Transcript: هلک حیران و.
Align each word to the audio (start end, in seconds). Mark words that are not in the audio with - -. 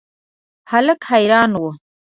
هلک 0.71 0.99
حیران 1.09 1.51
و. 1.61 1.63